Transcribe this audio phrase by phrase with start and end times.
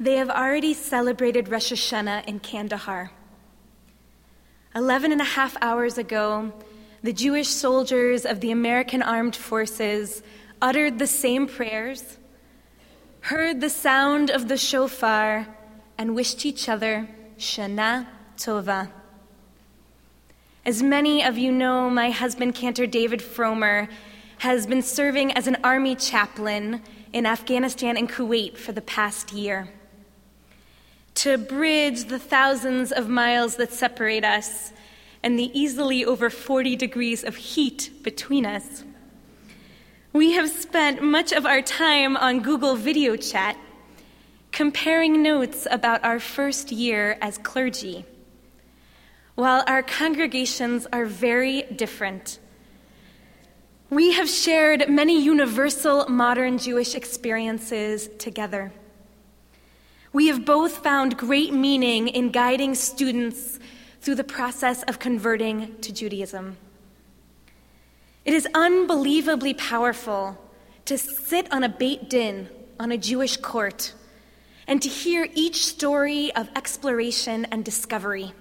[0.00, 3.10] They have already celebrated Rosh Hashanah in Kandahar.
[4.74, 6.54] Eleven and a half hours ago,
[7.02, 10.22] the Jewish soldiers of the American Armed Forces
[10.62, 12.16] uttered the same prayers,
[13.20, 15.46] heard the sound of the shofar,
[15.98, 18.06] and wished each other Shana
[18.38, 18.90] Tova.
[20.64, 23.86] As many of you know, my husband, Cantor David Fromer,
[24.38, 26.80] has been serving as an army chaplain
[27.12, 29.68] in Afghanistan and Kuwait for the past year.
[31.20, 34.72] To bridge the thousands of miles that separate us
[35.22, 38.84] and the easily over 40 degrees of heat between us,
[40.14, 43.58] we have spent much of our time on Google Video Chat
[44.50, 48.06] comparing notes about our first year as clergy.
[49.34, 52.38] While our congregations are very different,
[53.90, 58.72] we have shared many universal modern Jewish experiences together.
[60.12, 63.60] We have both found great meaning in guiding students
[64.00, 66.56] through the process of converting to Judaism.
[68.24, 70.36] It is unbelievably powerful
[70.86, 72.48] to sit on a Beit Din
[72.80, 73.92] on a Jewish court
[74.66, 78.32] and to hear each story of exploration and discovery.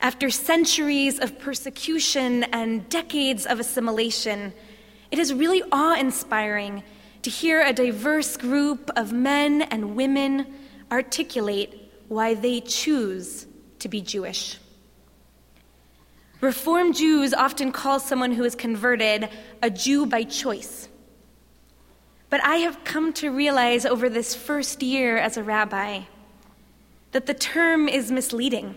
[0.00, 4.52] After centuries of persecution and decades of assimilation,
[5.12, 6.82] it is really awe inspiring
[7.24, 10.46] to hear a diverse group of men and women
[10.92, 13.46] articulate why they choose
[13.78, 14.58] to be Jewish.
[16.42, 19.30] Reformed Jews often call someone who is converted
[19.62, 20.88] a Jew by choice.
[22.28, 26.02] But I have come to realize over this first year as a rabbi
[27.12, 28.74] that the term is misleading.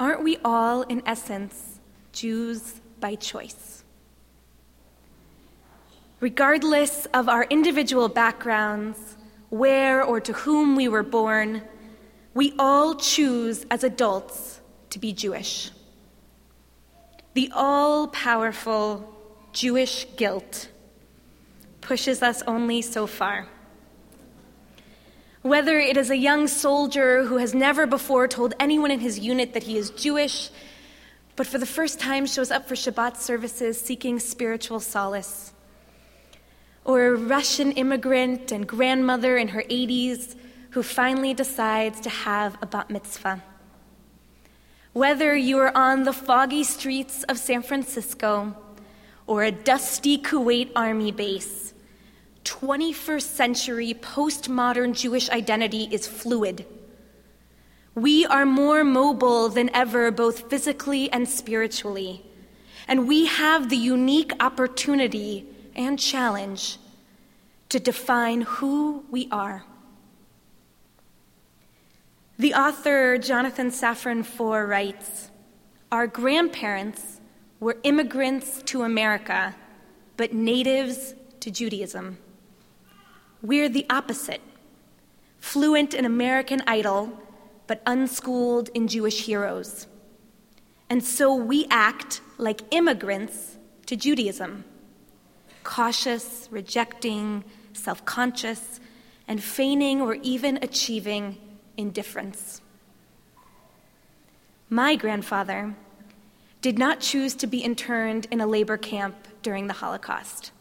[0.00, 1.78] Aren't we all, in essence,
[2.12, 3.79] Jews by choice?
[6.20, 9.16] Regardless of our individual backgrounds,
[9.48, 11.62] where or to whom we were born,
[12.34, 14.60] we all choose as adults
[14.90, 15.70] to be Jewish.
[17.34, 19.14] The all powerful
[19.52, 20.68] Jewish guilt
[21.80, 23.48] pushes us only so far.
[25.42, 29.54] Whether it is a young soldier who has never before told anyone in his unit
[29.54, 30.50] that he is Jewish,
[31.34, 35.54] but for the first time shows up for Shabbat services seeking spiritual solace,
[36.84, 40.36] or a Russian immigrant and grandmother in her 80s
[40.70, 43.42] who finally decides to have a bat mitzvah.
[44.92, 48.56] Whether you are on the foggy streets of San Francisco
[49.26, 51.74] or a dusty Kuwait army base,
[52.44, 56.66] 21st century postmodern Jewish identity is fluid.
[57.94, 62.24] We are more mobile than ever, both physically and spiritually,
[62.88, 65.46] and we have the unique opportunity
[65.80, 66.76] and challenge
[67.70, 69.64] to define who we are.
[72.38, 75.30] The author Jonathan Safran Foer writes
[75.90, 77.20] Our grandparents
[77.60, 79.56] were immigrants to America,
[80.18, 82.18] but natives to Judaism.
[83.40, 84.42] We're the opposite
[85.38, 87.18] fluent in American Idol,
[87.66, 89.86] but unschooled in Jewish heroes.
[90.90, 94.64] And so we act like immigrants to Judaism
[95.64, 98.80] cautious, rejecting, self conscious,
[99.28, 101.38] and feigning or even achieving
[101.76, 102.60] indifference.
[104.68, 105.74] My grandfather
[106.62, 110.52] did not choose to be interned in a labor camp during the Holocaust.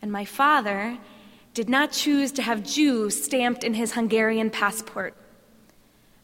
[0.00, 0.98] And my father
[1.52, 5.14] did not choose to have Jew stamped in his Hungarian passport,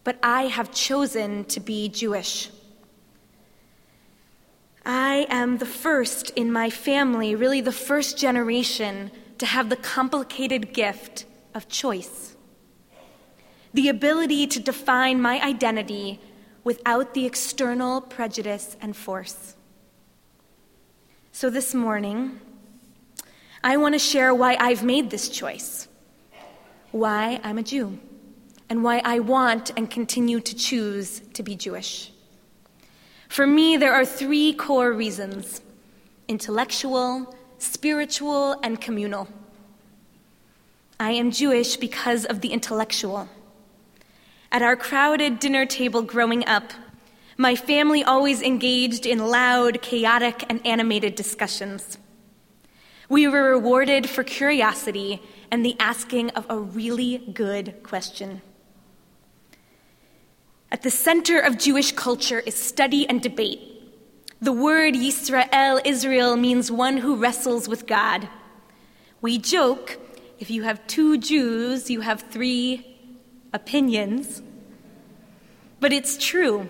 [0.05, 2.51] but I have chosen to be Jewish.
[4.89, 10.73] I am the first in my family, really the first generation, to have the complicated
[10.73, 11.25] gift
[11.55, 12.37] of choice.
[13.75, 16.21] The ability to define my identity
[16.63, 19.57] without the external prejudice and force.
[21.33, 22.41] So this morning,
[23.65, 25.89] I want to share why I've made this choice,
[26.93, 27.99] why I'm a Jew,
[28.71, 32.13] and why I want and continue to choose to be Jewish.
[33.37, 35.61] For me, there are three core reasons
[36.27, 39.29] intellectual, spiritual, and communal.
[40.99, 43.29] I am Jewish because of the intellectual.
[44.51, 46.73] At our crowded dinner table growing up,
[47.37, 51.99] my family always engaged in loud, chaotic, and animated discussions.
[53.11, 58.41] We were rewarded for curiosity and the asking of a really good question.
[60.77, 63.61] At the center of Jewish culture is study and debate.
[64.43, 68.29] The word Yisrael, Israel, means one who wrestles with God.
[69.23, 69.99] We joke
[70.39, 72.95] if you have two Jews, you have three
[73.55, 74.43] opinions.
[75.81, 76.69] But it's true.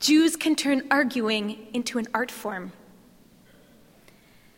[0.00, 2.72] Jews can turn arguing into an art form.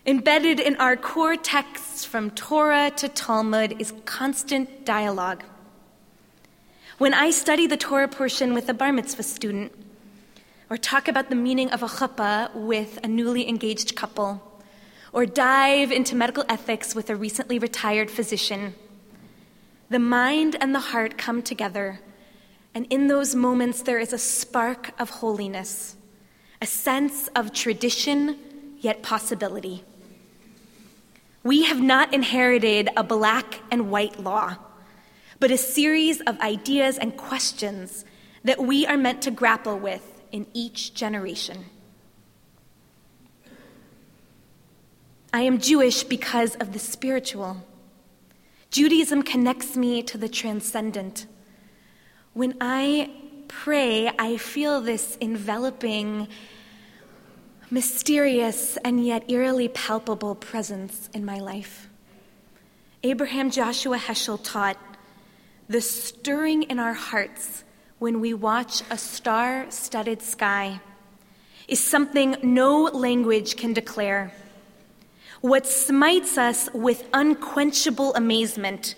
[0.06, 5.44] Embedded in our core texts from Torah to Talmud is constant dialogue.
[7.00, 9.73] When I study the Torah portion with a bar mitzvah student,
[10.69, 14.43] or talk about the meaning of a chuppah with a newly engaged couple,
[15.11, 18.75] or dive into medical ethics with a recently retired physician,
[19.88, 22.00] the mind and the heart come together,
[22.75, 25.96] and in those moments there is a spark of holiness,
[26.61, 28.37] a sense of tradition,
[28.79, 29.85] yet possibility.
[31.43, 34.58] We have not inherited a black and white law,
[35.40, 38.04] but a series of ideas and questions
[38.44, 41.64] that we are meant to grapple with in each generation.
[45.32, 47.64] I am Jewish because of the spiritual.
[48.70, 51.26] Judaism connects me to the transcendent.
[52.34, 53.10] When I
[53.48, 56.28] pray, I feel this enveloping,
[57.70, 61.88] mysterious, and yet eerily palpable presence in my life.
[63.02, 64.76] Abraham Joshua Heschel taught
[65.70, 67.62] the stirring in our hearts
[68.00, 70.81] when we watch a star studded sky
[71.69, 74.32] is something no language can declare.
[75.43, 78.96] What smites us with unquenchable amazement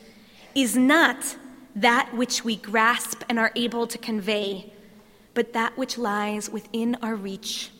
[0.54, 1.36] is not
[1.76, 4.72] that which we grasp and are able to convey,
[5.34, 7.70] but that which lies within our reach.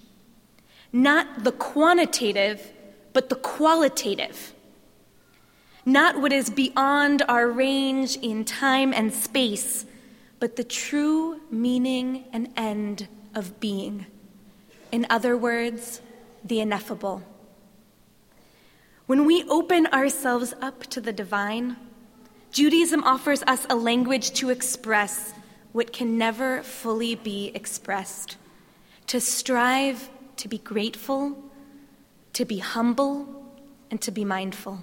[0.93, 2.71] Not the quantitative,
[3.15, 4.52] but the qualitative.
[5.85, 9.85] Not what is beyond our range in time and space,
[10.39, 14.07] but the true meaning and end of being.
[14.93, 16.01] In other words,
[16.45, 17.23] the ineffable.
[19.07, 21.77] When we open ourselves up to the divine,
[22.53, 25.35] Judaism offers us a language to express
[25.73, 28.37] what can never fully be expressed,
[29.07, 31.37] to strive to be grateful,
[32.33, 33.27] to be humble,
[33.91, 34.83] and to be mindful.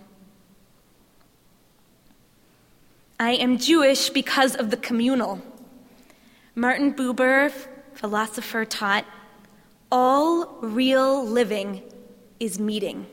[3.21, 5.42] I am Jewish because of the communal.
[6.56, 7.51] Martin Buber,
[7.94, 9.06] philosopher, taught
[9.92, 11.83] all real living
[12.39, 13.07] is meeting.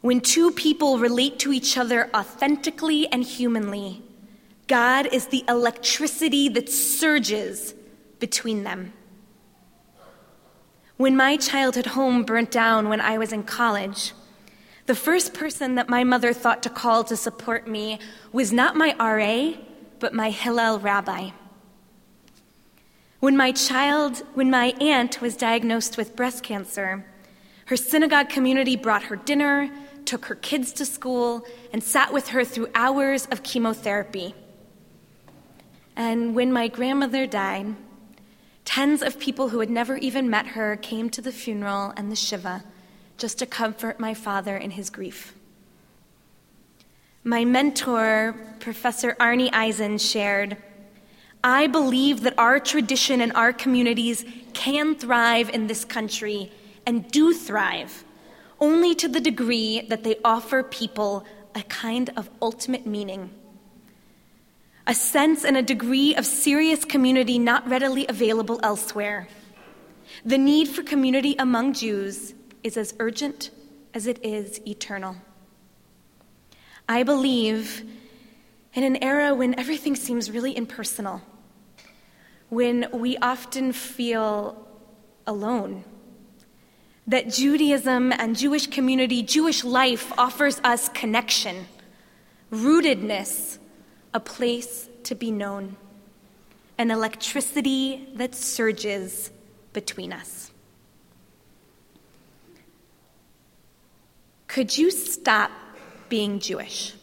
[0.00, 4.00] When two people relate to each other authentically and humanly,
[4.68, 7.74] God is the electricity that surges
[8.20, 8.92] between them.
[10.96, 14.12] When my childhood home burnt down when I was in college,
[14.90, 17.96] the first person that my mother thought to call to support me
[18.32, 19.56] was not my RA,
[20.00, 21.30] but my Hillel rabbi.
[23.20, 27.06] When my child, when my aunt was diagnosed with breast cancer,
[27.66, 29.70] her synagogue community brought her dinner,
[30.06, 34.34] took her kids to school, and sat with her through hours of chemotherapy.
[35.94, 37.76] And when my grandmother died,
[38.64, 42.16] tens of people who had never even met her came to the funeral and the
[42.16, 42.64] Shiva
[43.20, 45.34] just to comfort my father in his grief.
[47.22, 50.56] My mentor, Professor Arnie Eisen, shared
[51.42, 56.52] I believe that our tradition and our communities can thrive in this country
[56.84, 58.04] and do thrive
[58.58, 61.24] only to the degree that they offer people
[61.54, 63.30] a kind of ultimate meaning.
[64.86, 69.28] A sense and a degree of serious community not readily available elsewhere.
[70.24, 73.50] The need for community among Jews is as urgent
[73.94, 75.16] as it is eternal.
[76.88, 77.84] I believe
[78.74, 81.22] in an era when everything seems really impersonal,
[82.48, 84.66] when we often feel
[85.26, 85.84] alone
[87.06, 91.66] that Judaism and Jewish community, Jewish life offers us connection,
[92.52, 93.58] rootedness,
[94.14, 95.76] a place to be known,
[96.78, 99.30] an electricity that surges
[99.72, 100.49] between us.
[104.52, 105.50] Could you stop
[106.08, 106.94] being Jewish?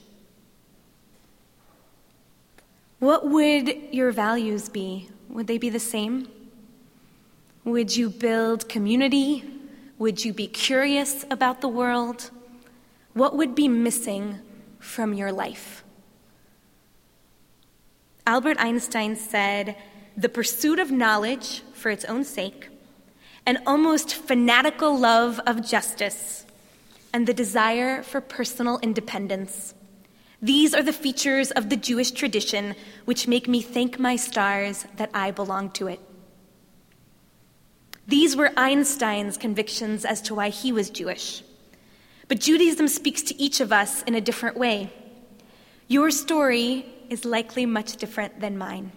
[2.99, 5.09] What would your values be?
[5.29, 6.27] Would they be the same?
[7.63, 9.43] Would you build community
[9.97, 12.29] would you be curious about the world?
[13.13, 14.39] What would be missing
[14.79, 15.83] from your life?
[18.27, 19.75] Albert Einstein said,
[20.15, 22.69] The pursuit of knowledge for its own sake,
[23.45, 26.45] an almost fanatical love of justice,
[27.17, 29.73] and the desire for personal independence.
[30.39, 35.09] These are the features of the Jewish tradition which make me thank my stars that
[35.15, 35.99] I belong to it.
[38.07, 41.41] These were Einstein's convictions as to why he was Jewish.
[42.27, 44.93] But Judaism speaks to each of us in a different way.
[45.87, 48.91] Your story is likely much different than mine.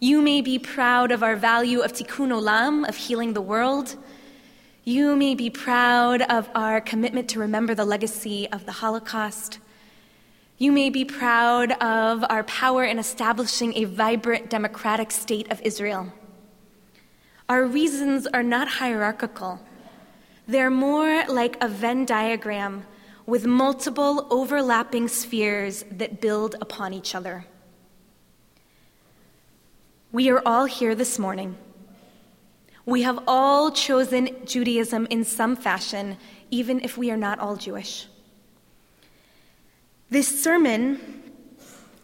[0.00, 3.96] You may be proud of our value of tikkun olam, of healing the world.
[4.88, 9.58] You may be proud of our commitment to remember the legacy of the Holocaust.
[10.58, 16.12] You may be proud of our power in establishing a vibrant democratic state of Israel.
[17.48, 19.58] Our reasons are not hierarchical,
[20.46, 22.86] they're more like a Venn diagram
[23.26, 27.44] with multiple overlapping spheres that build upon each other.
[30.12, 31.56] We are all here this morning.
[32.86, 36.18] We have all chosen Judaism in some fashion,
[36.52, 38.06] even if we are not all Jewish.
[40.08, 41.00] This sermon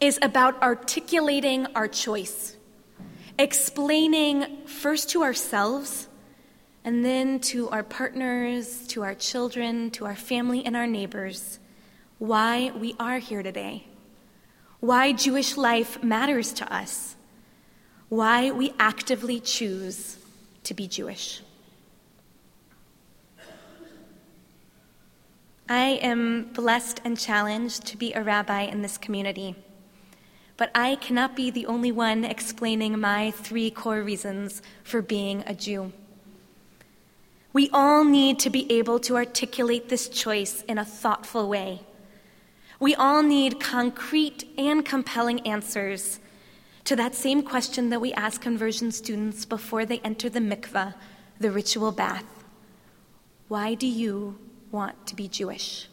[0.00, 2.56] is about articulating our choice,
[3.38, 6.08] explaining first to ourselves
[6.84, 11.60] and then to our partners, to our children, to our family, and our neighbors
[12.18, 13.84] why we are here today,
[14.80, 17.14] why Jewish life matters to us,
[18.08, 20.18] why we actively choose
[20.64, 21.42] to be Jewish.
[25.68, 29.54] I am blessed and challenged to be a rabbi in this community,
[30.56, 35.54] but I cannot be the only one explaining my three core reasons for being a
[35.54, 35.92] Jew.
[37.52, 41.80] We all need to be able to articulate this choice in a thoughtful way.
[42.80, 46.18] We all need concrete and compelling answers
[46.84, 50.94] to that same question that we ask conversion students before they enter the mikveh,
[51.38, 52.44] the ritual bath
[53.48, 54.38] Why do you
[54.70, 55.88] want to be Jewish?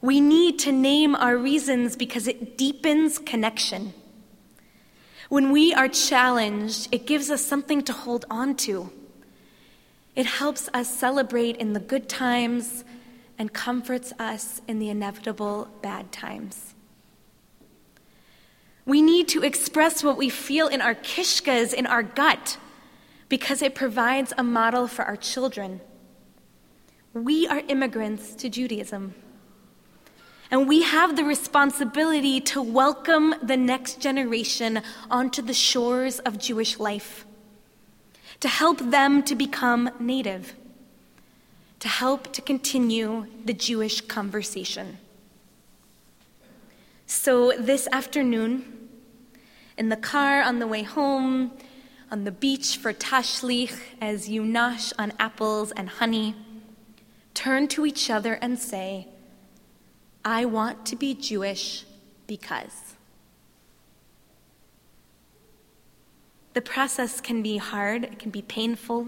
[0.00, 3.94] We need to name our reasons because it deepens connection.
[5.28, 8.90] When we are challenged, it gives us something to hold on to.
[10.14, 12.84] It helps us celebrate in the good times
[13.38, 16.71] and comforts us in the inevitable bad times.
[18.84, 22.58] We need to express what we feel in our kishkas, in our gut,
[23.28, 25.80] because it provides a model for our children.
[27.14, 29.14] We are immigrants to Judaism.
[30.50, 36.78] And we have the responsibility to welcome the next generation onto the shores of Jewish
[36.78, 37.24] life
[38.40, 40.54] to help them to become native,
[41.78, 44.98] to help to continue the Jewish conversation.
[47.14, 48.88] So this afternoon,
[49.76, 51.52] in the car on the way home,
[52.10, 56.34] on the beach for tashlich as you nosh on apples and honey,
[57.34, 59.08] turn to each other and say,
[60.24, 61.84] I want to be Jewish
[62.26, 62.94] because.
[66.54, 69.06] The process can be hard, it can be painful,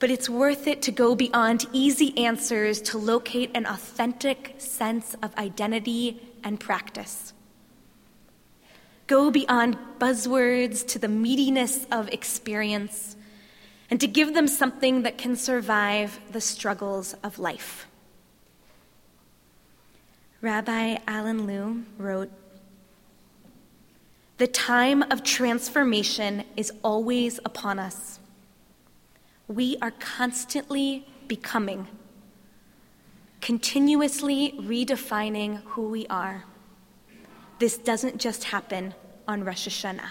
[0.00, 5.32] but it's worth it to go beyond easy answers to locate an authentic sense of
[5.36, 7.32] identity and practice.
[9.06, 13.16] Go beyond buzzwords to the meatiness of experience
[13.90, 17.86] and to give them something that can survive the struggles of life.
[20.40, 22.30] Rabbi Alan Lew wrote
[24.40, 28.20] the time of transformation is always upon us.
[29.48, 31.88] We are constantly becoming,
[33.40, 36.44] continuously redefining who we are.
[37.58, 38.94] This doesn't just happen
[39.26, 40.10] on Rosh Hashanah.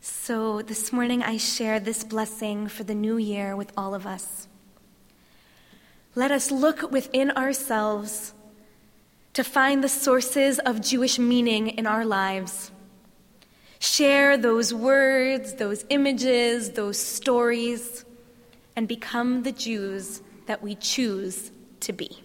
[0.00, 4.48] So this morning I share this blessing for the new year with all of us.
[6.14, 8.34] Let us look within ourselves
[9.34, 12.70] to find the sources of Jewish meaning in our lives.
[13.78, 18.04] Share those words, those images, those stories,
[18.76, 22.22] and become the Jews that we choose to be.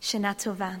[0.00, 0.80] Shana Tova.